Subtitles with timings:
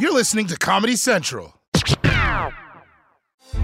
[0.00, 1.60] You're listening to Comedy Central.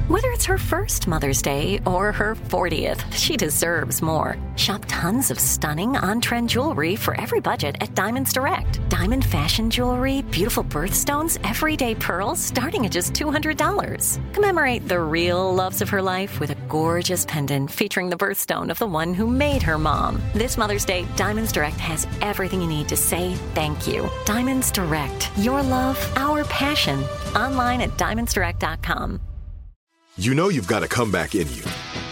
[0.08, 4.36] Whether it's her first Mother's Day or her 40th, she deserves more.
[4.56, 8.86] Shop tons of stunning on trend jewelry for every budget at Diamonds Direct.
[8.90, 14.34] Diamond fashion jewelry, beautiful birthstones, everyday pearls starting at just $200.
[14.34, 18.78] Commemorate the real loves of her life with a gorgeous pendant featuring the birthstone of
[18.78, 20.20] the one who made her mom.
[20.32, 24.08] This Mother's Day, Diamonds Direct has everything you need to say thank you.
[24.24, 27.02] Diamonds Direct, your love, our passion.
[27.34, 29.20] Online at diamondsdirect.com.
[30.18, 31.62] You know you've got a comeback in you.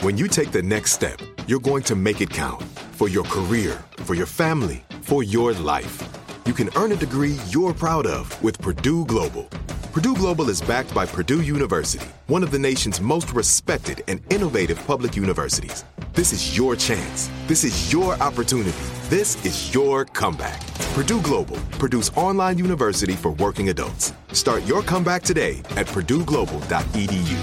[0.03, 2.63] When you take the next step, you're going to make it count
[2.93, 6.03] for your career, for your family, for your life.
[6.47, 9.49] You can earn a degree you're proud of with Purdue Global.
[9.95, 14.85] Purdue Global is backed by Purdue University, one of the nation's most respected and innovative
[14.89, 15.85] public universities.
[16.15, 17.31] This is your chance.
[17.47, 18.77] This is your opportunity.
[19.09, 20.67] This is your comeback.
[20.95, 24.13] Purdue Global, Purdue's online university for working adults.
[24.33, 27.39] Start your comeback today at purdueglobal.edu.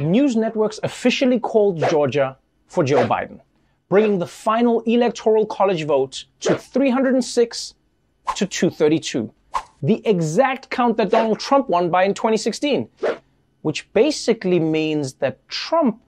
[0.00, 2.38] news networks officially called Georgia
[2.68, 3.40] for Joe Biden,
[3.88, 7.74] bringing the final electoral college vote to 306
[8.36, 9.32] to 232,
[9.82, 12.88] the exact count that Donald Trump won by in 2016,
[13.62, 16.00] which basically means that Trump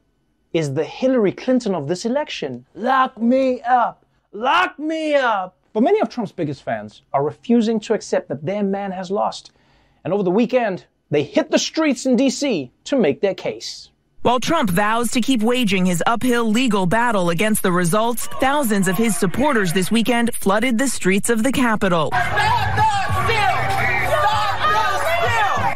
[0.53, 2.65] is the Hillary Clinton of this election.
[2.75, 4.05] Lock me up!
[4.33, 5.57] Lock me up!
[5.73, 9.53] But many of Trump's biggest fans are refusing to accept that their man has lost.
[10.05, 13.91] And over the weekend, they hit the streets in DC to make their case.
[14.23, 18.97] While Trump vows to keep waging his uphill legal battle against the results, thousands of
[18.97, 22.11] his supporters this weekend flooded the streets of the capital.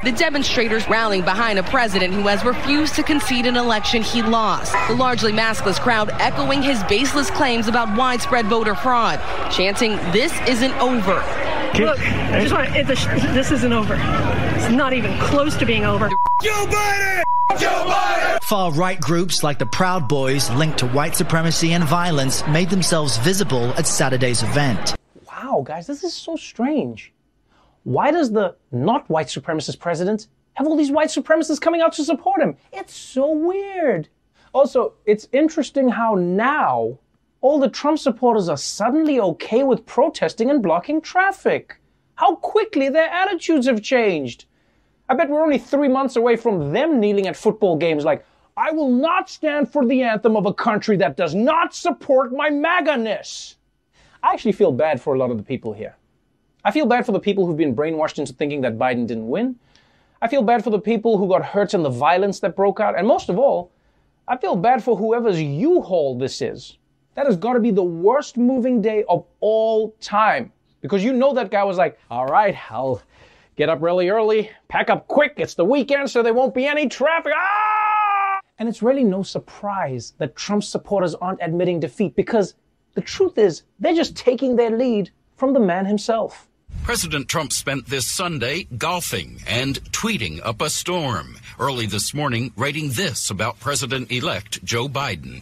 [0.03, 4.73] The demonstrators rallying behind a president who has refused to concede an election he lost.
[4.89, 9.21] The largely maskless crowd echoing his baseless claims about widespread voter fraud,
[9.53, 11.23] chanting, This isn't over.
[11.79, 13.95] Look, I just want to, this isn't over.
[14.57, 16.09] It's not even close to being over.
[16.43, 17.23] Joe Biden!
[17.59, 18.20] Joe Biden!
[18.51, 23.17] Far right groups like the Proud Boys, linked to white supremacy and violence, made themselves
[23.19, 24.97] visible at Saturday's event.
[25.25, 27.13] Wow, guys, this is so strange.
[27.85, 32.05] Why does the not white supremacist president have all these white supremacists coming out to
[32.05, 32.57] support him?
[32.73, 34.09] It's so weird.
[34.53, 36.99] Also, it's interesting how now
[37.43, 41.77] all the Trump supporters are suddenly okay with protesting and blocking traffic.
[42.17, 44.47] How quickly their attitudes have changed.
[45.09, 48.73] I bet we're only three months away from them kneeling at football games like, I
[48.73, 53.57] will not stand for the anthem of a country that does not support my MAGA-ness.
[54.23, 55.97] I actually feel bad for a lot of the people here.
[56.65, 59.57] I feel bad for the people who've been brainwashed into thinking that Biden didn't win.
[60.21, 62.99] I feel bad for the people who got hurt in the violence that broke out.
[62.99, 63.73] And most of all,
[64.29, 66.77] I feel bad for whoever's U-Haul this is.
[67.15, 70.53] That has got to be the worst moving day of all time.
[70.83, 73.03] Because you know that guy was like, all right, I'll
[73.57, 76.89] get up really early, pack up quick, it's the weekend, so there won't be any
[76.89, 77.33] traffic.
[77.35, 77.80] Ah!
[78.61, 82.55] And it's really no surprise that Trump supporters aren't admitting defeat because
[82.93, 86.47] the truth is, they're just taking their lead from the man himself.
[86.83, 91.39] President Trump spent this Sunday golfing and tweeting up a storm.
[91.59, 95.41] Early this morning, writing this about President elect Joe Biden.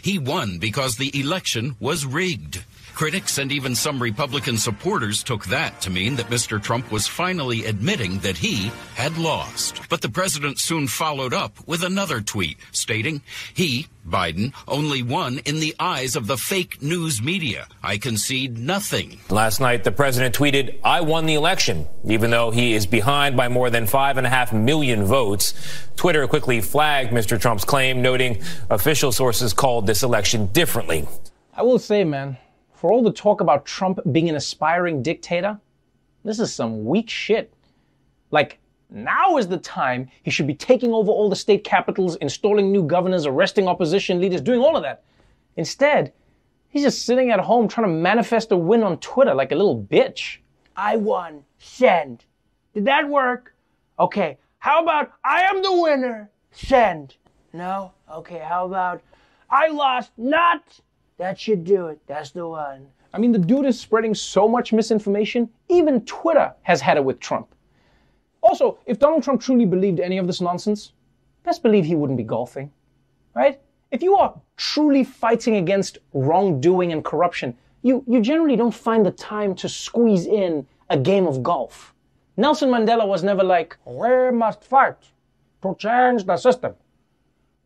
[0.00, 2.64] He won because the election was rigged.
[2.94, 6.62] Critics and even some Republican supporters took that to mean that Mr.
[6.62, 9.80] Trump was finally admitting that he had lost.
[9.88, 13.22] But the president soon followed up with another tweet stating
[13.54, 17.66] he, Biden, only won in the eyes of the fake news media.
[17.82, 19.18] I concede nothing.
[19.30, 23.48] Last night, the president tweeted, I won the election, even though he is behind by
[23.48, 25.54] more than five and a half million votes.
[25.96, 27.40] Twitter quickly flagged Mr.
[27.40, 31.08] Trump's claim, noting official sources called this election differently.
[31.54, 32.38] I will say, man,
[32.82, 35.56] for all the talk about Trump being an aspiring dictator,
[36.24, 37.54] this is some weak shit.
[38.32, 38.58] Like,
[38.90, 42.82] now is the time he should be taking over all the state capitals, installing new
[42.82, 45.04] governors, arresting opposition leaders, doing all of that.
[45.56, 46.12] Instead,
[46.70, 49.80] he's just sitting at home trying to manifest a win on Twitter like a little
[49.80, 50.38] bitch.
[50.74, 51.44] I won.
[51.60, 52.24] Send.
[52.74, 53.54] Did that work?
[54.00, 54.38] Okay.
[54.58, 56.32] How about I am the winner?
[56.50, 57.14] Send.
[57.52, 57.92] No?
[58.10, 58.40] Okay.
[58.40, 59.02] How about
[59.48, 60.10] I lost?
[60.16, 60.80] Not.
[61.22, 62.00] That should do it.
[62.08, 62.88] That's the one.
[63.14, 67.20] I mean, the dude is spreading so much misinformation, even Twitter has had it with
[67.20, 67.54] Trump.
[68.42, 70.94] Also, if Donald Trump truly believed any of this nonsense,
[71.44, 72.72] best believe he wouldn't be golfing,
[73.36, 73.60] right?
[73.92, 79.12] If you are truly fighting against wrongdoing and corruption, you, you generally don't find the
[79.12, 81.94] time to squeeze in a game of golf.
[82.36, 84.96] Nelson Mandela was never like, we must fight
[85.62, 86.74] to change the system.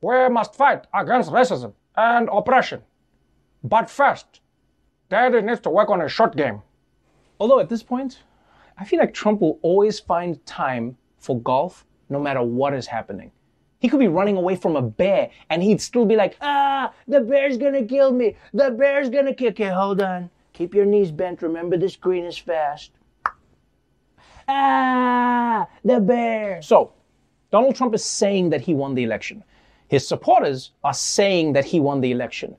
[0.03, 2.83] We must fight against racism and oppression.
[3.67, 4.41] But first,
[5.09, 6.63] Daddy needs to work on his short game.
[7.41, 8.23] Although at this point,
[8.79, 13.33] I feel like Trump will always find time for golf no matter what is happening.
[13.81, 17.21] He could be running away from a bear and he'd still be like, ah, the
[17.21, 18.37] bear's gonna kill me.
[18.55, 20.31] The bear's gonna kill Okay, hold on.
[20.53, 21.43] Keep your knees bent.
[21.43, 22.93] Remember this green is fast.
[24.47, 26.63] Ah, the bear.
[26.63, 26.93] So,
[27.51, 29.43] Donald Trump is saying that he won the election.
[29.89, 32.57] His supporters are saying that he won the election.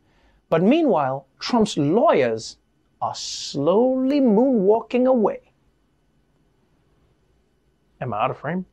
[0.49, 2.57] But meanwhile, Trump's lawyers
[3.01, 5.51] are slowly moonwalking away.
[7.99, 8.65] Am I out of frame?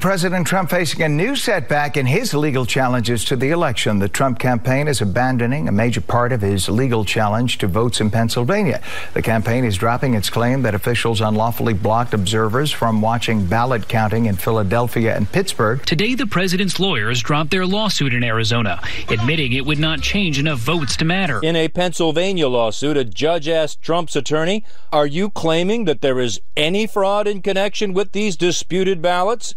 [0.00, 4.00] President Trump facing a new setback in his legal challenges to the election.
[4.00, 8.10] The Trump campaign is abandoning a major part of his legal challenge to votes in
[8.10, 8.82] Pennsylvania.
[9.14, 14.26] The campaign is dropping its claim that officials unlawfully blocked observers from watching ballot counting
[14.26, 15.80] in Philadelphia and Pittsburgh.
[15.86, 20.58] Today, the president's lawyers dropped their lawsuit in Arizona, admitting it would not change enough
[20.58, 21.40] votes to matter.
[21.40, 26.40] In a Pennsylvania lawsuit, a judge asked Trump's attorney, Are you claiming that there is
[26.56, 29.54] any fraud in connection with these disputed ballots?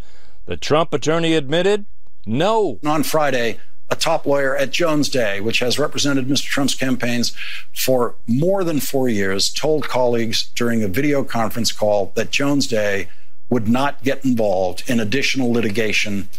[0.48, 1.86] The Trump attorney admitted
[2.26, 2.80] no.
[2.86, 3.60] On Friday,
[3.90, 6.46] a top lawyer at Jones Day, which has represented Mr.
[6.46, 7.36] Trump's campaigns
[7.76, 13.10] for more than four years, told colleagues during a video conference call that Jones Day
[13.50, 16.30] would not get involved in additional litigation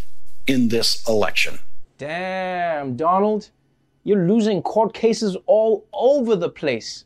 [0.46, 1.58] in this election.
[1.98, 3.50] Damn, Donald,
[4.04, 7.04] you're losing court cases all over the place.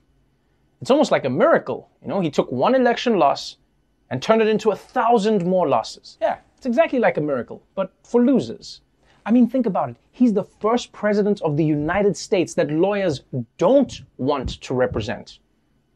[0.80, 1.90] It's almost like a miracle.
[2.00, 3.56] You know, he took one election loss
[4.08, 6.16] and turned it into a thousand more losses.
[6.20, 8.82] Yeah, it's exactly like a miracle, but for losers.
[9.26, 9.96] I mean, think about it.
[10.12, 13.22] He's the first president of the United States that lawyers
[13.58, 15.40] don't want to represent.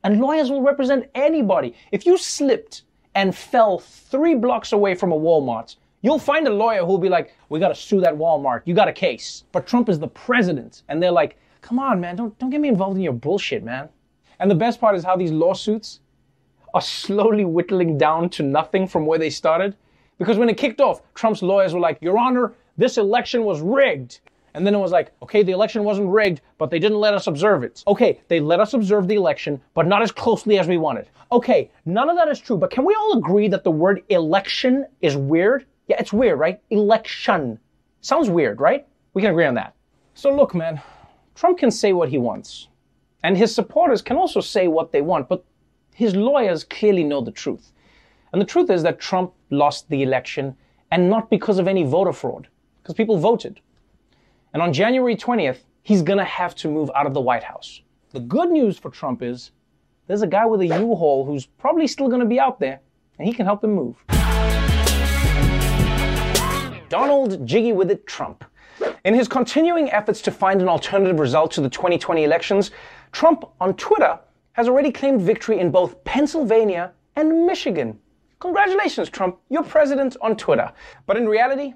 [0.02, 1.72] And lawyers will represent anybody.
[1.92, 2.82] If you slipped
[3.14, 7.32] and fell three blocks away from a Walmart, you'll find a lawyer who'll be like,
[7.48, 8.62] we gotta sue that Walmart.
[8.64, 9.44] You got a case.
[9.52, 10.82] But Trump is the president.
[10.88, 13.88] And they're like, come on, man, don't, don't get me involved in your bullshit, man.
[14.40, 16.00] And the best part is how these lawsuits
[16.74, 19.76] are slowly whittling down to nothing from where they started.
[20.18, 24.20] Because when it kicked off, Trump's lawyers were like, Your Honor, this election was rigged.
[24.54, 27.26] And then it was like, okay, the election wasn't rigged, but they didn't let us
[27.26, 27.84] observe it.
[27.86, 31.08] Okay, they let us observe the election, but not as closely as we wanted.
[31.30, 34.86] Okay, none of that is true, but can we all agree that the word election
[35.02, 35.66] is weird?
[35.88, 36.58] Yeah, it's weird, right?
[36.70, 37.58] Election.
[38.00, 38.86] Sounds weird, right?
[39.12, 39.74] We can agree on that.
[40.14, 40.80] So look, man,
[41.34, 42.68] Trump can say what he wants.
[43.22, 45.44] And his supporters can also say what they want, but
[45.94, 47.72] his lawyers clearly know the truth.
[48.32, 50.56] And the truth is that Trump lost the election
[50.90, 52.48] and not because of any voter fraud,
[52.82, 53.60] because people voted.
[54.52, 57.82] And on January 20th, he's going to have to move out of the White House.
[58.12, 59.50] The good news for Trump is
[60.06, 62.81] there's a guy with a U-Haul who's probably still going to be out there,
[63.19, 63.96] and he can help him move.
[66.88, 68.44] Donald Jiggy with it Trump.
[69.04, 72.70] In his continuing efforts to find an alternative result to the 2020 elections,
[73.12, 74.19] Trump on Twitter
[74.52, 77.99] has already claimed victory in both Pennsylvania and Michigan.
[78.38, 80.71] Congratulations, Trump, you're president on Twitter.
[81.06, 81.75] But in reality,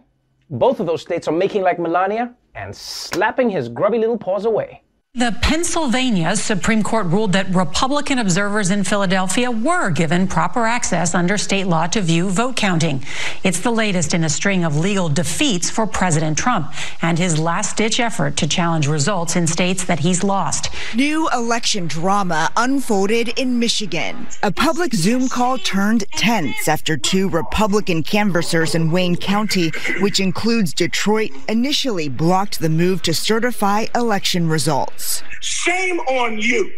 [0.51, 4.83] both of those states are making like Melania and slapping his grubby little paws away.
[5.21, 11.37] The Pennsylvania Supreme Court ruled that Republican observers in Philadelphia were given proper access under
[11.37, 13.05] state law to view vote counting.
[13.43, 16.73] It's the latest in a string of legal defeats for President Trump
[17.03, 20.71] and his last ditch effort to challenge results in states that he's lost.
[20.95, 24.29] New election drama unfolded in Michigan.
[24.45, 30.73] A public Zoom call turned tense after two Republican canvassers in Wayne County, which includes
[30.73, 35.00] Detroit, initially blocked the move to certify election results.
[35.41, 36.71] Shame on you.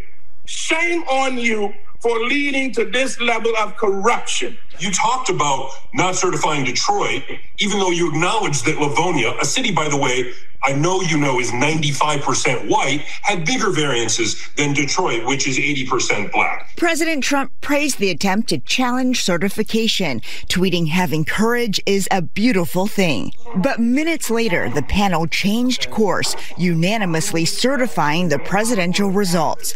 [0.47, 4.59] Shame on you for leading to this level of corruption.
[4.81, 7.23] You talked about not certifying Detroit,
[7.61, 10.33] even though you acknowledged that Livonia, a city, by the way,
[10.65, 16.33] I know you know is 95% white, had bigger variances than Detroit, which is 80%
[16.33, 16.77] black.
[16.77, 23.33] President Trump praised the attempt to challenge certification, tweeting, having courage is a beautiful thing.
[23.57, 29.75] But minutes later, the panel changed course, unanimously certifying the presidential results.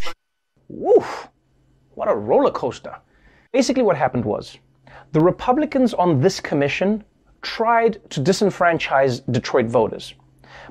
[0.69, 1.29] Woof.
[1.97, 2.95] What a roller coaster.
[3.53, 4.59] Basically, what happened was
[5.13, 7.03] the Republicans on this commission
[7.41, 10.13] tried to disenfranchise Detroit voters.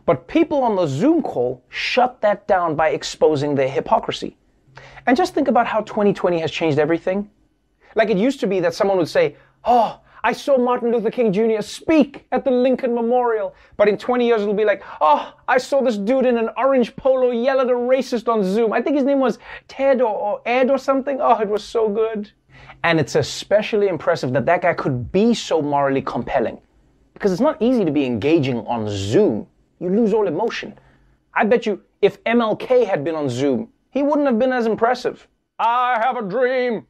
[0.05, 4.37] But people on the Zoom call shut that down by exposing their hypocrisy.
[5.07, 7.27] And just think about how 2020 has changed everything.
[7.95, 11.31] Like it used to be that someone would say, Oh, I saw Martin Luther King
[11.31, 11.61] Jr.
[11.61, 13.53] speak at the Lincoln Memorial.
[13.77, 16.95] But in 20 years, it'll be like, oh, I saw this dude in an orange
[16.95, 18.73] polo yell at a racist on Zoom.
[18.73, 21.19] I think his name was Ted or, or Ed or something.
[21.21, 22.31] Oh, it was so good.
[22.83, 26.59] And it's especially impressive that that guy could be so morally compelling.
[27.13, 29.45] Because it's not easy to be engaging on Zoom.
[29.79, 30.73] You lose all emotion.
[31.35, 35.27] I bet you if MLK had been on Zoom, he wouldn't have been as impressive.
[35.59, 36.87] I have a dream.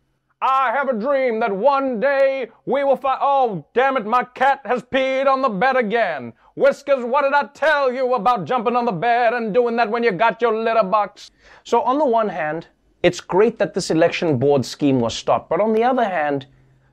[0.47, 3.17] I have a dream that one day we will find.
[3.19, 6.33] Oh, damn it, my cat has peed on the bed again.
[6.53, 10.03] Whiskers, what did I tell you about jumping on the bed and doing that when
[10.03, 11.31] you got your litter box?
[11.63, 12.67] So, on the one hand,
[13.01, 15.49] it's great that this election board scheme was stopped.
[15.49, 16.45] But on the other hand,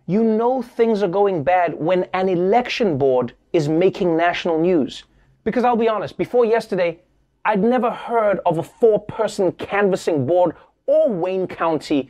[0.06, 5.04] you know things are going bad when an election board is making national news.
[5.44, 7.00] Because I'll be honest, before yesterday,
[7.44, 10.56] I'd never heard of a four person canvassing board
[10.86, 12.08] or Wayne County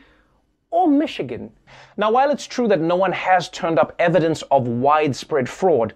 [0.72, 1.52] or Michigan.
[1.96, 5.94] Now, while it's true that no one has turned up evidence of widespread fraud,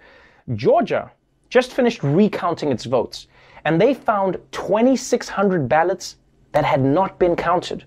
[0.55, 1.11] Georgia
[1.49, 3.27] just finished recounting its votes,
[3.65, 6.17] and they found 2,600 ballots
[6.53, 7.83] that had not been counted,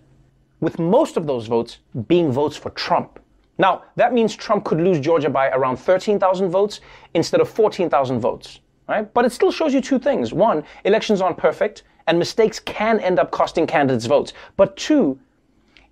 [0.60, 1.78] with most of those votes
[2.08, 3.18] being votes for Trump.
[3.56, 6.80] Now, that means Trump could lose Georgia by around 13,000 votes
[7.14, 9.12] instead of 14,000 votes, right?
[9.14, 10.32] But it still shows you two things.
[10.32, 14.32] One, elections aren't perfect, and mistakes can end up costing candidates votes.
[14.56, 15.18] But two,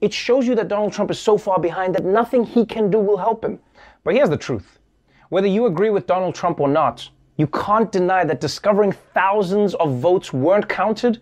[0.00, 2.99] it shows you that Donald Trump is so far behind that nothing he can do
[2.99, 3.59] will help him.
[4.05, 4.78] But here's the truth
[5.28, 9.99] whether you agree with Donald Trump or not, you can't deny that discovering thousands of
[9.99, 11.21] votes weren't counted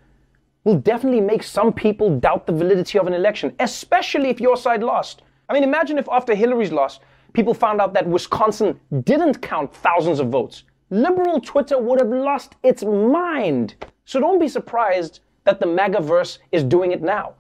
[0.64, 4.83] will definitely make some people doubt the validity of an election, especially if your side
[4.83, 5.23] lost.
[5.49, 7.00] I mean, imagine if after Hillary's loss,
[7.33, 10.64] people found out that Wisconsin didn't count thousands of votes.
[10.90, 13.75] Liberal Twitter would have lost its mind.
[14.04, 17.35] So don't be surprised that the MAGA verse is doing it now.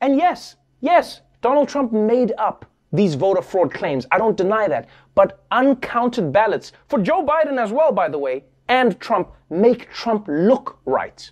[0.00, 4.04] And yes, Yes, Donald Trump made up these voter fraud claims.
[4.10, 4.88] I don't deny that.
[5.14, 10.26] But uncounted ballots, for Joe Biden as well, by the way, and Trump, make Trump
[10.28, 11.30] look right.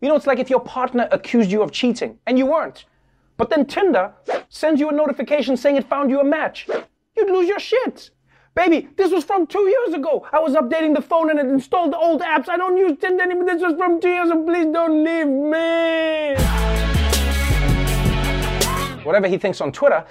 [0.00, 2.84] You know, it's like if your partner accused you of cheating and you weren't.
[3.36, 4.12] But then Tinder
[4.48, 6.68] sends you a notification saying it found you a match.
[7.16, 8.10] You'd lose your shit.
[8.54, 10.24] Baby, this was from two years ago.
[10.32, 12.48] I was updating the phone and it installed the old apps.
[12.48, 13.46] I don't use Tinder anymore.
[13.46, 14.44] This was from two years ago.
[14.44, 16.83] Please don't leave me
[19.04, 20.04] whatever he thinks on Twitter,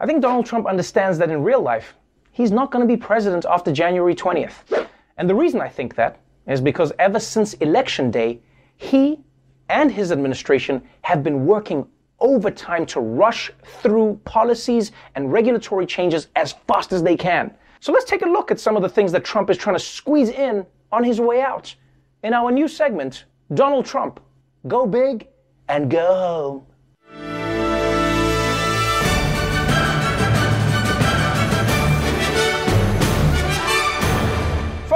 [0.00, 1.94] I think Donald Trump understands that in real life,
[2.32, 4.86] he's not going to be president after January 20th.
[5.16, 8.40] And the reason I think that is because ever since election day,
[8.76, 9.18] he
[9.68, 11.86] and his administration have been working
[12.20, 13.50] overtime to rush
[13.82, 17.54] through policies and regulatory changes as fast as they can.
[17.80, 19.80] So let's take a look at some of the things that Trump is trying to
[19.80, 21.74] squeeze in on his way out.
[22.22, 23.24] In our new segment,
[23.54, 24.20] Donald Trump,
[24.66, 25.28] go big
[25.68, 26.66] and go home.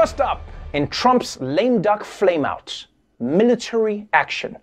[0.02, 0.42] First up,
[0.72, 2.86] in Trump's lame duck flameout,
[3.20, 4.58] military action.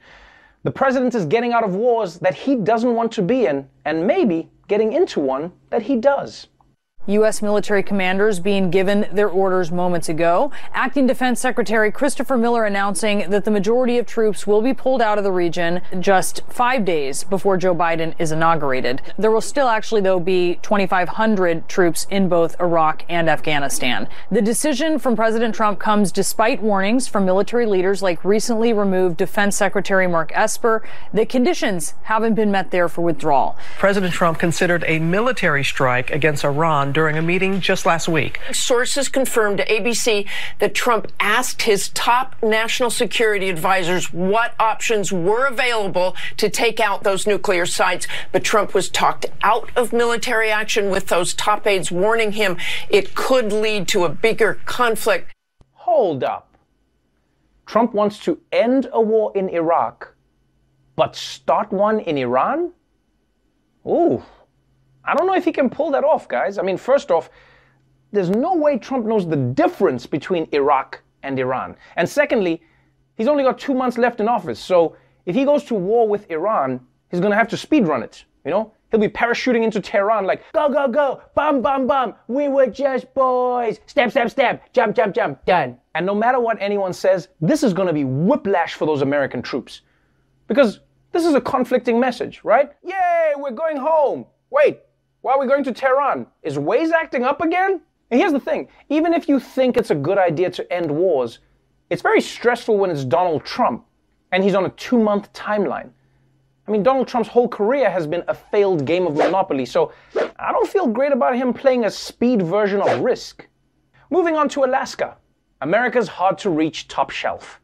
[0.63, 4.05] The president is getting out of wars that he doesn't want to be in, and
[4.05, 6.48] maybe getting into one that he does.
[7.08, 7.41] U.S.
[7.41, 10.51] military commanders being given their orders moments ago.
[10.74, 15.18] Acting Defense Secretary Christopher Miller announcing that the majority of troops will be pulled out
[15.18, 19.01] of the region just five days before Joe Biden is inaugurated.
[19.18, 24.08] There will still actually, though, be 2,500 troops in both Iraq and Afghanistan.
[24.29, 29.56] The decision from President Trump comes despite warnings from military leaders like recently removed Defense
[29.56, 33.58] Secretary Mark Esper that conditions haven't been met there for withdrawal.
[33.79, 38.39] President Trump considered a military strike against Iran during a meeting just last week.
[38.51, 40.27] Sources confirmed to ABC
[40.60, 47.03] that Trump asked his top national security advisors what options were available to take out
[47.03, 48.08] those nuclear sites.
[48.31, 52.58] But Trump was talked out of military action with those top aides warning him
[52.89, 55.34] it could lead to a bigger conflict.
[55.74, 56.55] Hold up.
[57.65, 60.15] Trump wants to end a war in Iraq,
[60.96, 62.72] but start one in Iran?
[63.86, 64.24] Ooh.
[65.09, 66.57] I don't know if he can pull that off, guys.
[66.59, 67.31] I mean, first off,
[68.11, 71.75] there's no way Trump knows the difference between Iraq and Iran.
[71.95, 72.61] And secondly,
[73.15, 74.59] he's only got two months left in office.
[74.59, 78.03] So if he goes to war with Iran, he's going to have to speed run
[78.03, 78.25] it.
[78.45, 82.13] You know, he'll be parachuting into Tehran like, go, go, go, bum, bum, bum.
[82.27, 83.79] We were just boys.
[83.87, 84.71] Step, step, step.
[84.73, 85.43] Jump, jump, jump.
[85.45, 85.77] Done.
[85.95, 89.41] And no matter what anyone says, this is going to be whiplash for those American
[89.41, 89.81] troops.
[90.47, 92.71] Because this is a conflicting message, right?
[92.83, 94.25] Yay, we're going home.
[94.51, 94.79] Wait,
[95.21, 96.27] why are we going to Tehran?
[96.43, 97.81] Is Waze acting up again?
[98.11, 101.39] And here's the thing even if you think it's a good idea to end wars,
[101.89, 103.85] it's very stressful when it's Donald Trump
[104.31, 105.89] and he's on a two month timeline.
[106.67, 109.91] I mean, Donald Trump's whole career has been a failed game of Monopoly, so
[110.38, 113.47] I don't feel great about him playing a speed version of Risk.
[114.11, 115.17] Moving on to Alaska,
[115.61, 117.59] America's hard to reach top shelf.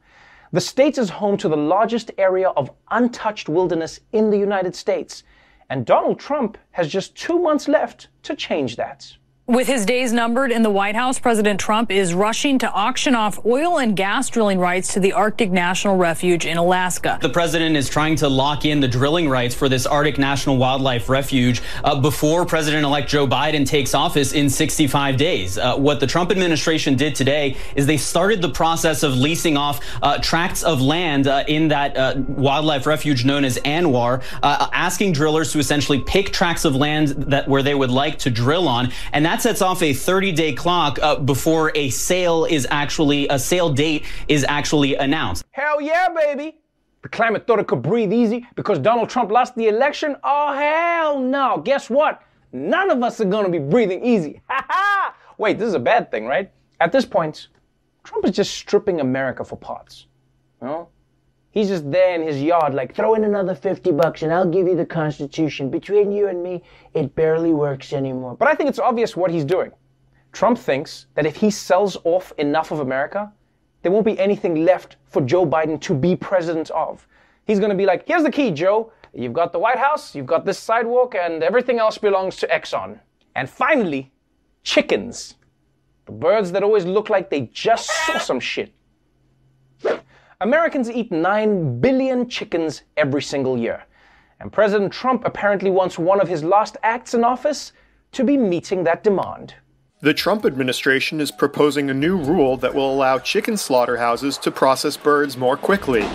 [0.51, 5.24] The state is home to the largest area of untouched wilderness in the United States.
[5.69, 9.17] And Donald Trump has just two months left to change that.
[9.47, 13.45] With his days numbered in the White House, President Trump is rushing to auction off
[13.45, 17.19] oil and gas drilling rights to the Arctic National Refuge in Alaska.
[17.21, 21.09] The president is trying to lock in the drilling rights for this Arctic National Wildlife
[21.09, 25.59] Refuge uh, before President elect Joe Biden takes office in 65 days.
[25.59, 29.79] Uh, what the Trump administration did today is they started the process of leasing off
[30.01, 35.11] uh, tracts of land uh, in that uh, wildlife refuge known as ANWR, uh, asking
[35.11, 38.91] drillers to essentially pick tracts of land that where they would like to drill on.
[39.13, 43.27] And that that sets off a 30 day clock uh, before a sale is actually,
[43.27, 45.44] a sale date is actually announced.
[45.51, 46.60] Hell yeah, baby.
[47.01, 50.15] The climate thought it could breathe easy because Donald Trump lost the election?
[50.24, 51.62] Oh, hell no.
[51.65, 52.22] Guess what?
[52.54, 54.42] None of us are going to be breathing easy.
[54.50, 55.15] Ha ha!
[55.38, 56.50] Wait, this is a bad thing, right?
[56.80, 57.50] At this point,
[58.06, 60.08] Trump is just stripping America for parts.
[60.62, 60.88] You know?
[61.55, 64.67] He's just there in his yard, like, throw in another 50 bucks and I'll give
[64.67, 65.69] you the Constitution.
[65.69, 66.62] Between you and me,
[66.93, 68.35] it barely works anymore.
[68.35, 69.71] But I think it's obvious what he's doing.
[70.33, 73.31] Trump thinks that if he sells off enough of America,
[73.83, 77.07] there won't be anything left for Joe Biden to be president of.
[77.47, 78.91] He's going to be like, here's the key, Joe.
[79.13, 83.00] You've got the White House, you've got this sidewalk, and everything else belongs to Exxon.
[83.33, 84.12] And finally,
[84.63, 85.35] chickens.
[86.05, 88.74] The birds that always look like they just saw some shit.
[90.42, 93.86] Americans eat 9 billion chickens every single year.
[94.42, 97.72] And President Trump apparently wants one of his last acts in office
[98.12, 99.56] to be meeting that demand.
[100.01, 104.98] The Trump administration is proposing a new rule that will allow chicken slaughterhouses to process
[104.98, 106.06] birds more quickly.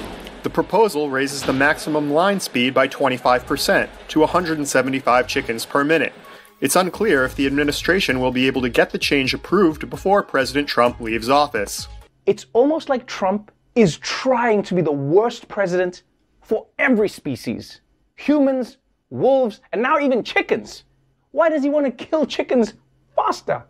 [0.43, 6.13] The proposal raises the maximum line speed by 25% to 175 chickens per minute.
[6.61, 10.69] It's unclear if the administration will be able to get the change approved before President
[10.69, 11.89] Trump leaves office.
[12.27, 16.03] It's almost like Trump is trying to be the worst president
[16.43, 17.81] for every species
[18.17, 18.77] humans,
[19.09, 20.85] wolves, and now even chickens.
[21.31, 22.75] Why does he want to kill chickens
[23.17, 23.65] faster?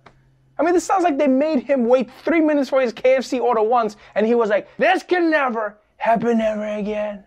[0.59, 3.63] I mean, this sounds like they made him wait three minutes for his KFC order
[3.63, 7.25] once, and he was like, this can never happen ever again.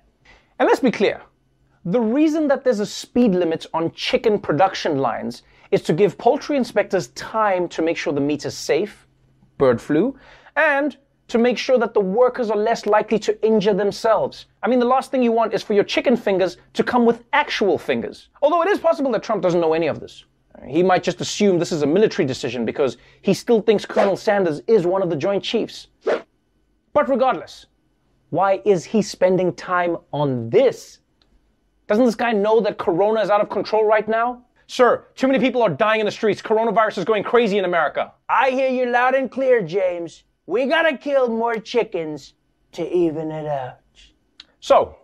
[0.59, 1.21] And let's be clear
[1.85, 6.55] the reason that there's a speed limit on chicken production lines is to give poultry
[6.55, 9.07] inspectors time to make sure the meat is safe,
[9.57, 10.17] bird flu,
[10.55, 14.47] and to make sure that the workers are less likely to injure themselves.
[14.61, 17.23] I mean, the last thing you want is for your chicken fingers to come with
[17.33, 18.29] actual fingers.
[18.41, 20.25] Although it is possible that Trump doesn't know any of this.
[20.67, 24.61] He might just assume this is a military decision because he still thinks Colonel Sanders
[24.67, 25.87] is one of the Joint Chiefs.
[26.93, 27.65] But regardless,
[28.29, 30.99] why is he spending time on this?
[31.87, 34.43] Doesn't this guy know that Corona is out of control right now?
[34.67, 36.41] Sir, too many people are dying in the streets.
[36.41, 38.13] Coronavirus is going crazy in America.
[38.29, 40.23] I hear you loud and clear, James.
[40.45, 42.33] We gotta kill more chickens
[42.73, 43.79] to even it out.
[44.59, 44.97] So,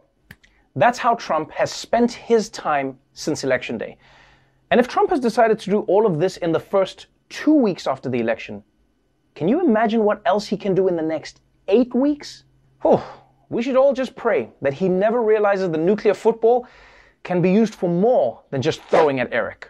[0.76, 3.98] that's how Trump has spent his time since election day.
[4.70, 7.88] And if Trump has decided to do all of this in the first two weeks
[7.88, 8.64] after the election,
[9.34, 12.44] can you imagine what else he can do in the next eight weeks?
[12.82, 13.02] Whew,
[13.48, 16.68] we should all just pray that he never realizes the nuclear football
[17.24, 19.70] can be used for more than just throwing at Eric.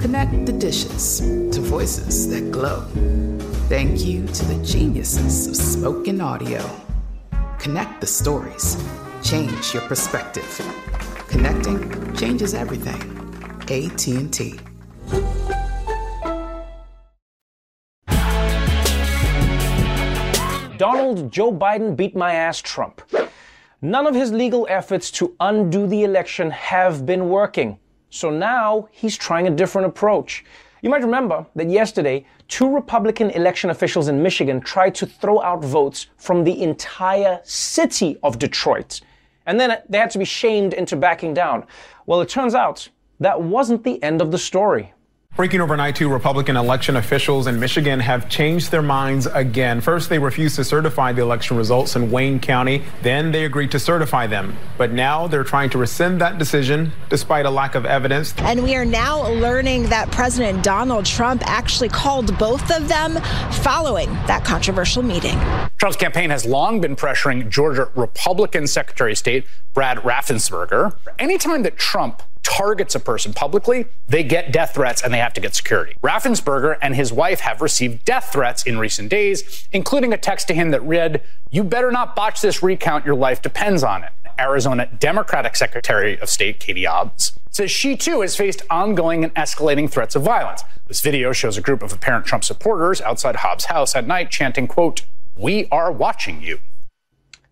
[0.00, 2.86] Connect the dishes to voices that glow.
[3.68, 6.64] Thank you to the geniuses of spoken audio.
[7.58, 8.82] Connect the stories.
[9.22, 10.48] Change your perspective.
[11.28, 12.98] Connecting changes everything.
[13.68, 14.58] AT&T.
[20.78, 23.02] Donald Joe Biden beat my ass Trump.
[23.82, 27.78] None of his legal efforts to undo the election have been working.
[28.10, 30.44] So now he's trying a different approach.
[30.82, 35.64] You might remember that yesterday, two Republican election officials in Michigan tried to throw out
[35.64, 39.00] votes from the entire city of Detroit.
[39.46, 41.66] And then they had to be shamed into backing down.
[42.06, 42.88] Well, it turns out
[43.20, 44.92] that wasn't the end of the story.
[45.40, 49.80] Breaking overnight, two Republican election officials in Michigan have changed their minds again.
[49.80, 52.82] First, they refused to certify the election results in Wayne County.
[53.00, 54.54] Then they agreed to certify them.
[54.76, 58.34] But now they're trying to rescind that decision despite a lack of evidence.
[58.40, 63.18] And we are now learning that President Donald Trump actually called both of them
[63.62, 65.38] following that controversial meeting.
[65.78, 70.94] Trump's campaign has long been pressuring Georgia Republican Secretary of State Brad Raffensperger.
[71.18, 75.40] Anytime that Trump targets a person publicly, they get death threats and they have to
[75.40, 75.94] get security.
[76.02, 80.54] Raffensperger and his wife have received death threats in recent days, including a text to
[80.54, 84.10] him that read, You better not botch this recount, your life depends on it.
[84.38, 89.88] Arizona Democratic Secretary of State Katie Hobbs says she too has faced ongoing and escalating
[89.88, 90.64] threats of violence.
[90.88, 94.66] This video shows a group of apparent Trump supporters outside Hobbs' house at night chanting,
[94.66, 95.02] quote,
[95.36, 96.58] We are watching you.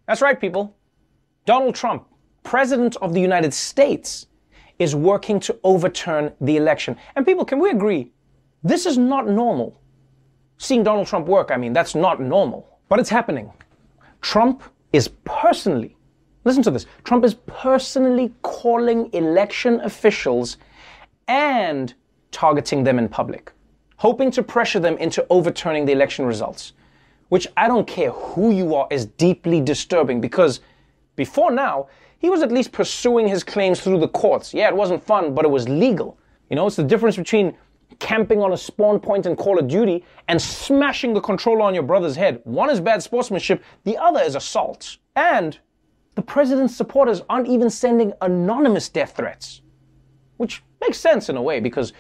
[0.07, 0.75] That's right, people.
[1.45, 2.07] Donald Trump,
[2.43, 4.27] President of the United States,
[4.79, 6.97] is working to overturn the election.
[7.17, 8.13] And people, can we agree?
[8.63, 9.81] This is not normal.
[10.59, 12.79] Seeing Donald Trump work, I mean, that's not normal.
[12.89, 13.53] But it's happening.
[14.21, 14.63] Trump
[14.93, 15.97] is personally,
[16.45, 20.57] listen to this, Trump is personally calling election officials
[21.29, 21.95] and
[22.33, 23.53] targeting them in public,
[23.97, 26.73] hoping to pressure them into overturning the election results,
[27.29, 30.61] which I don't care who you are is deeply disturbing because
[31.17, 31.89] before now,
[32.19, 34.53] he was at least pursuing his claims through the courts.
[34.53, 36.19] Yeah, it wasn't fun, but it was legal.
[36.51, 37.57] You know, it's the difference between
[38.01, 41.83] camping on a spawn point in Call of Duty and smashing the controller on your
[41.83, 42.41] brother's head.
[42.45, 44.99] One is bad sportsmanship, the other is assault.
[45.17, 45.59] And
[46.15, 49.63] the president's supporters aren't even sending anonymous death threats,
[50.37, 51.93] which makes sense in a way because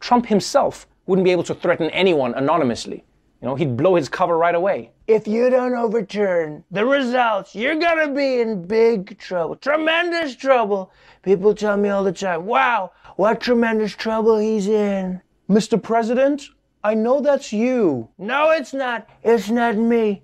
[0.00, 3.04] Trump himself wouldn't be able to threaten anyone anonymously.
[3.40, 4.92] You know, he'd blow his cover right away.
[5.06, 9.56] If you don't overturn the results, you're gonna be in big trouble.
[9.56, 10.90] Tremendous trouble.
[11.22, 15.20] People tell me all the time, wow, what tremendous trouble he's in.
[15.50, 15.80] Mr.
[15.80, 16.48] President,
[16.82, 18.08] I know that's you.
[18.16, 19.08] No, it's not.
[19.22, 20.22] It's not me.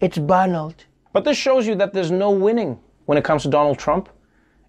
[0.00, 0.86] It's Donald.
[1.12, 4.08] But this shows you that there's no winning when it comes to Donald Trump.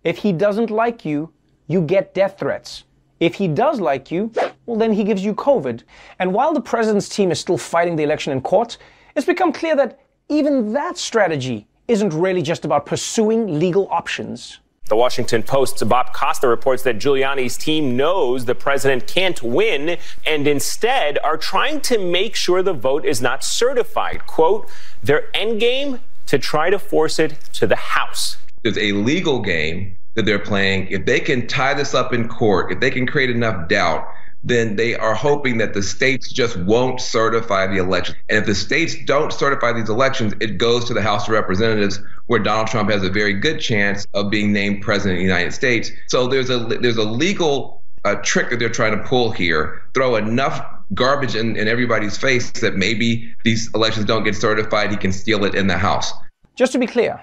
[0.03, 1.31] If he doesn't like you,
[1.67, 2.83] you get death threats.
[3.19, 4.31] If he does like you,
[4.65, 5.83] well, then he gives you COVID.
[6.19, 8.77] And while the president's team is still fighting the election in court,
[9.15, 14.59] it's become clear that even that strategy isn't really just about pursuing legal options.
[14.87, 20.47] The Washington Post's Bob Costa reports that Giuliani's team knows the president can't win and
[20.47, 24.25] instead are trying to make sure the vote is not certified.
[24.27, 24.69] Quote,
[25.01, 28.37] their end game to try to force it to the House.
[28.63, 32.71] There's a legal game that they're playing, if they can tie this up in court,
[32.71, 34.05] if they can create enough doubt,
[34.43, 38.15] then they are hoping that the states just won't certify the election.
[38.27, 41.99] And if the states don't certify these elections, it goes to the House of Representatives,
[42.25, 45.53] where Donald Trump has a very good chance of being named president of the United
[45.53, 45.91] States.
[46.07, 49.81] So there's a there's a legal uh, trick that they're trying to pull here.
[49.93, 54.91] Throw enough garbage in, in everybody's face that maybe these elections don't get certified.
[54.91, 56.11] He can steal it in the House.
[56.55, 57.21] Just to be clear,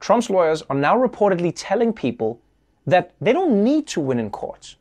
[0.00, 2.40] Trump's lawyers are now reportedly telling people
[2.86, 4.76] that they don't need to win in court.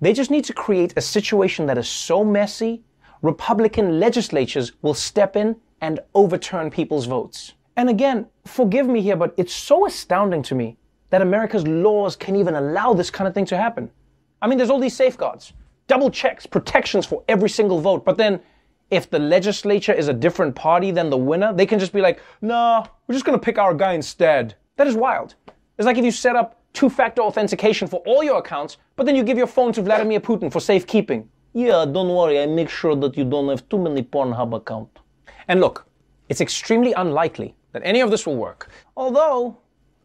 [0.00, 2.82] They just need to create a situation that is so messy,
[3.22, 7.54] Republican legislatures will step in and overturn people's votes.
[7.76, 10.76] And again, forgive me here, but it's so astounding to me
[11.10, 13.90] that America's laws can even allow this kind of thing to happen.
[14.42, 15.52] I mean, there's all these safeguards,
[15.86, 18.40] double checks, protections for every single vote, but then
[18.90, 22.20] if the legislature is a different party than the winner, they can just be like,
[22.40, 24.54] nah, we're just gonna pick our guy instead.
[24.76, 25.34] That is wild.
[25.78, 29.16] It's like if you set up two factor authentication for all your accounts, but then
[29.16, 31.26] you give your phone to Vladimir Putin for safekeeping.
[31.54, 35.00] Yeah, don't worry, I make sure that you don't have too many Pornhub accounts.
[35.48, 35.86] And look,
[36.28, 38.68] it's extremely unlikely that any of this will work.
[38.94, 39.56] Although,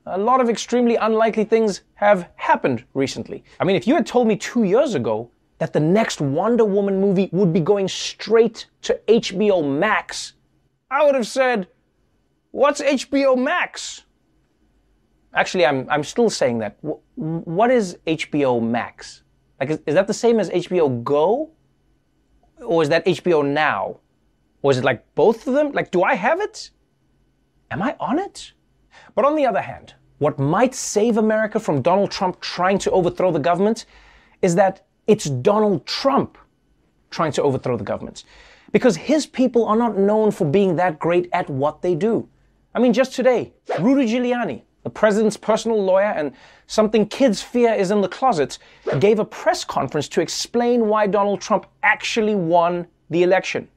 [0.06, 3.44] a lot of extremely unlikely things have happened recently.
[3.60, 7.02] I mean, if you had told me two years ago that the next Wonder Woman
[7.02, 10.34] movie would be going straight to HBO Max,
[10.90, 11.68] I would have said,
[12.52, 14.04] What's HBO Max?
[15.34, 16.78] Actually, I'm, I'm still saying that.
[17.16, 19.24] what is HBO Max?
[19.60, 21.52] Like, is, is that the same as HBO Go?
[22.62, 24.00] Or is that HBO Now?
[24.62, 25.72] Or is it like both of them?
[25.72, 26.72] Like, do I have it?
[27.72, 28.54] Am I on it?
[29.16, 33.32] But on the other hand, what might save America from Donald Trump trying to overthrow
[33.32, 33.86] the government
[34.42, 36.38] is that it's Donald Trump
[37.10, 38.24] trying to overthrow the government.
[38.72, 42.28] because his people are not known for being that great at what they do.
[42.74, 46.34] I mean, just today, Rudy Giuliani, the president's personal lawyer and
[46.68, 48.58] something kids fear is in the closet,
[49.00, 53.68] gave a press conference to explain why Donald Trump actually won the election.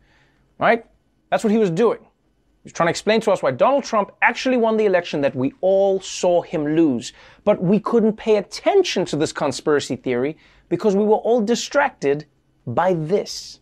[0.58, 0.86] Right?
[1.30, 1.98] That's what he was doing.
[2.00, 5.34] He was trying to explain to us why Donald Trump actually won the election that
[5.34, 7.12] we all saw him lose.
[7.44, 10.38] But we couldn't pay attention to this conspiracy theory
[10.70, 12.24] because we were all distracted
[12.66, 13.60] by this.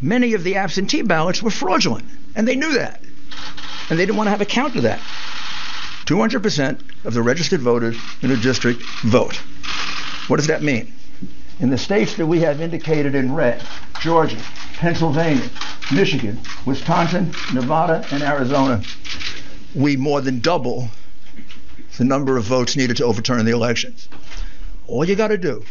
[0.00, 2.04] Many of the absentee ballots were fraudulent,
[2.36, 3.02] and they knew that.
[3.90, 5.00] And they didn't want to have a count of that.
[6.08, 9.36] 200% of the registered voters in a district vote.
[10.28, 10.94] What does that mean?
[11.60, 13.62] In the states that we have indicated in red,
[14.00, 14.38] Georgia,
[14.72, 15.50] Pennsylvania,
[15.92, 18.82] Michigan, Wisconsin, Nevada, and Arizona,
[19.74, 20.88] we more than double
[21.98, 24.08] the number of votes needed to overturn the elections.
[24.86, 25.62] All you got to do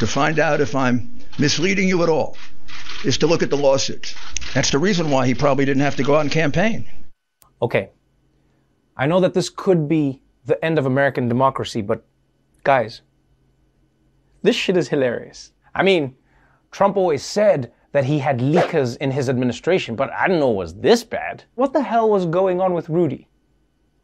[0.00, 2.36] to find out if I'm misleading you at all
[3.04, 4.16] is to look at the lawsuits.
[4.52, 6.90] That's the reason why he probably didn't have to go out and campaign.
[7.62, 7.90] Okay,
[9.00, 12.04] I know that this could be the end of American democracy, but
[12.64, 13.00] guys,
[14.42, 15.52] this shit is hilarious.
[15.74, 16.14] I mean,
[16.70, 20.56] Trump always said that he had leakers in his administration, but I didn't know it
[20.56, 21.44] was this bad.
[21.54, 23.26] What the hell was going on with Rudy?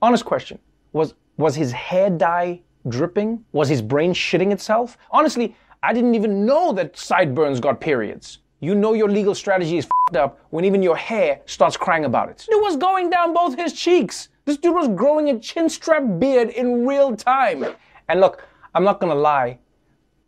[0.01, 0.59] Honest question.
[0.95, 3.45] Was was his hair dye dripping?
[3.53, 4.97] Was his brain shitting itself?
[5.11, 8.39] Honestly, I didn't even know that sideburns got periods.
[8.61, 12.47] You know your legal strategy is up when even your hair starts crying about it.
[12.49, 14.31] It was going down both his cheeks.
[14.47, 17.67] This dude was growing a chin strap beard in real time.
[18.09, 19.59] And look, I'm not gonna lie,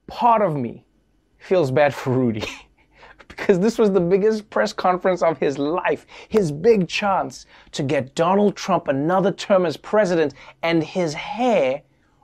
[0.08, 0.84] part of me
[1.38, 2.42] feels bad for Rudy.
[3.28, 8.16] because this was the biggest press conference of his life, his big chance to get
[8.16, 11.82] Donald Trump another term as president, and his hair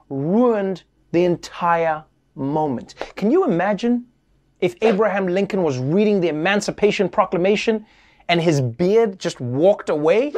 [0.08, 2.02] ruined the entire
[2.34, 2.96] moment.
[3.14, 4.04] Can you imagine
[4.60, 7.86] if Abraham Lincoln was reading the Emancipation Proclamation
[8.28, 10.32] and his beard just walked away?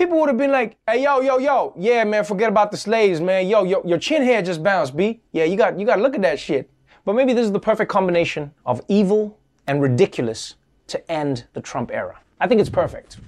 [0.00, 3.20] People would have been like, hey, yo, yo, yo, yeah, man, forget about the slaves,
[3.20, 3.46] man.
[3.46, 5.20] Yo, yo, your chin hair just bounced, B.
[5.32, 6.70] Yeah, you got you gotta look at that shit.
[7.04, 10.54] But maybe this is the perfect combination of evil and ridiculous
[10.86, 12.18] to end the Trump era.
[12.40, 13.18] I think it's perfect.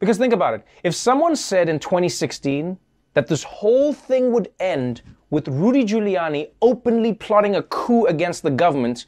[0.00, 0.66] Because think about it.
[0.82, 2.76] If someone said in 2016
[3.14, 8.50] that this whole thing would end with Rudy Giuliani openly plotting a coup against the
[8.50, 9.06] government,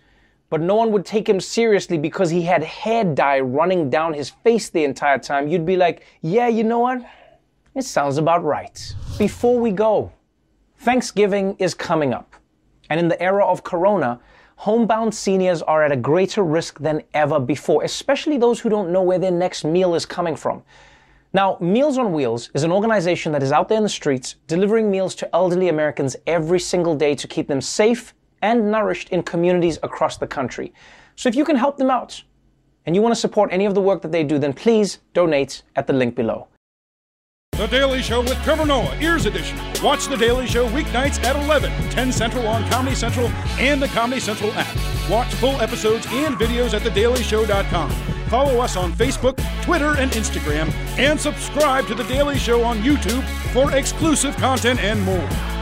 [0.52, 4.28] but no one would take him seriously because he had hair dye running down his
[4.28, 7.02] face the entire time, you'd be like, yeah, you know what?
[7.74, 8.94] It sounds about right.
[9.16, 10.12] Before we go,
[10.76, 12.36] Thanksgiving is coming up.
[12.90, 14.20] And in the era of Corona,
[14.56, 19.02] homebound seniors are at a greater risk than ever before, especially those who don't know
[19.02, 20.62] where their next meal is coming from.
[21.32, 24.90] Now, Meals on Wheels is an organization that is out there in the streets delivering
[24.90, 28.12] meals to elderly Americans every single day to keep them safe
[28.42, 30.74] and nourished in communities across the country.
[31.16, 32.22] So if you can help them out
[32.84, 35.62] and you want to support any of the work that they do, then please donate
[35.76, 36.48] at the link below.
[37.52, 39.58] The Daily Show with Trevor Noah, Ears Edition.
[39.82, 43.28] Watch The Daily Show weeknights at 11, 10 Central on Comedy Central
[43.58, 45.10] and the Comedy Central app.
[45.10, 47.90] Watch full episodes and videos at thedailyshow.com.
[48.28, 53.22] Follow us on Facebook, Twitter, and Instagram, and subscribe to The Daily Show on YouTube
[53.52, 55.61] for exclusive content and more.